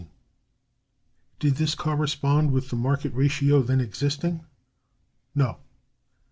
[1.37, 4.43] Did this correspond with the market ratio then existing?
[5.35, 5.59] No.